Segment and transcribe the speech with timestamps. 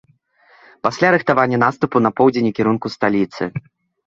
[0.87, 3.43] Пасля рыхтаванне наступу на поўдзень у кірунку сталіцы.